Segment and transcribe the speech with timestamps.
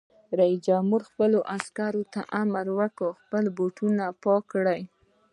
[0.39, 4.81] رئیس جمهور خپلو عسکرو ته امر وکړ؛ خپل بوټونه پاک کړئ!